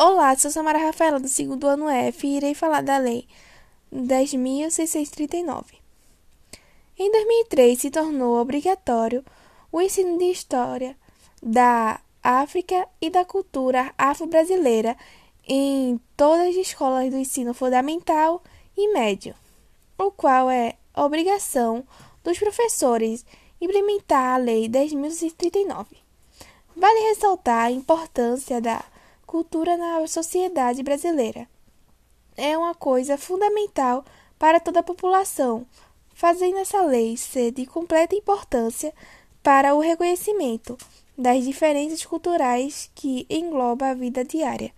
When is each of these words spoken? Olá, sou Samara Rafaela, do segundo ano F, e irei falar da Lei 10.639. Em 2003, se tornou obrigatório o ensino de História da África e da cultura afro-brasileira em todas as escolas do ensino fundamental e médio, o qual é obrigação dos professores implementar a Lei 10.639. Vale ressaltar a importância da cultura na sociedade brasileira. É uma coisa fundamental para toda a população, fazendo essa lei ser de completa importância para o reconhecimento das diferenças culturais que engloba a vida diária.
Olá, 0.00 0.36
sou 0.36 0.48
Samara 0.48 0.78
Rafaela, 0.78 1.18
do 1.18 1.26
segundo 1.26 1.66
ano 1.66 1.88
F, 1.88 2.24
e 2.24 2.36
irei 2.36 2.54
falar 2.54 2.84
da 2.84 2.98
Lei 2.98 3.26
10.639. 3.92 5.64
Em 6.96 7.10
2003, 7.10 7.80
se 7.80 7.90
tornou 7.90 8.40
obrigatório 8.40 9.24
o 9.72 9.80
ensino 9.80 10.16
de 10.16 10.26
História 10.26 10.96
da 11.42 12.00
África 12.22 12.86
e 13.00 13.10
da 13.10 13.24
cultura 13.24 13.92
afro-brasileira 13.98 14.96
em 15.48 16.00
todas 16.16 16.50
as 16.50 16.54
escolas 16.54 17.10
do 17.10 17.16
ensino 17.16 17.52
fundamental 17.52 18.40
e 18.76 18.92
médio, 18.92 19.34
o 19.98 20.12
qual 20.12 20.48
é 20.48 20.76
obrigação 20.94 21.84
dos 22.22 22.38
professores 22.38 23.26
implementar 23.60 24.34
a 24.34 24.36
Lei 24.36 24.68
10.639. 24.68 25.86
Vale 26.76 27.00
ressaltar 27.08 27.66
a 27.66 27.72
importância 27.72 28.60
da 28.60 28.84
cultura 29.28 29.76
na 29.76 30.04
sociedade 30.06 30.82
brasileira. 30.82 31.46
É 32.34 32.56
uma 32.56 32.74
coisa 32.74 33.18
fundamental 33.18 34.02
para 34.38 34.58
toda 34.58 34.80
a 34.80 34.82
população, 34.82 35.66
fazendo 36.14 36.56
essa 36.56 36.80
lei 36.80 37.14
ser 37.14 37.52
de 37.52 37.66
completa 37.66 38.16
importância 38.16 38.90
para 39.42 39.74
o 39.74 39.80
reconhecimento 39.80 40.78
das 41.16 41.44
diferenças 41.44 42.06
culturais 42.06 42.90
que 42.94 43.26
engloba 43.28 43.88
a 43.88 43.94
vida 43.94 44.24
diária. 44.24 44.72